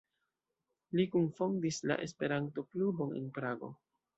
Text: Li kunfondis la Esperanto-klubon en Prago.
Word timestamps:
Li 0.99 1.05
kunfondis 1.17 1.79
la 1.91 1.99
Esperanto-klubon 2.07 3.17
en 3.21 3.33
Prago. 3.39 3.75